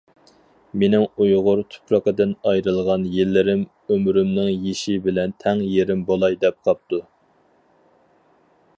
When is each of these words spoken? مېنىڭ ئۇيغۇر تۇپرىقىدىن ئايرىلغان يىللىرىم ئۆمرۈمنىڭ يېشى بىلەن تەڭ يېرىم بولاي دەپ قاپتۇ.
مېنىڭ 0.83 1.03
ئۇيغۇر 1.25 1.61
تۇپرىقىدىن 1.73 2.31
ئايرىلغان 2.51 3.05
يىللىرىم 3.17 3.63
ئۆمرۈمنىڭ 3.67 4.49
يېشى 4.55 4.97
بىلەن 5.07 5.39
تەڭ 5.45 5.65
يېرىم 5.77 6.05
بولاي 6.11 6.43
دەپ 6.47 6.61
قاپتۇ. 6.69 7.05